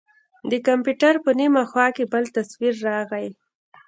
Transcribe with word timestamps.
د 0.51 0.53
کمپيوټر 0.67 1.13
په 1.25 1.31
نيمه 1.39 1.63
خوا 1.69 1.87
کښې 1.95 2.05
بل 2.13 2.23
تصوير 2.37 2.73
راغى. 2.87 3.27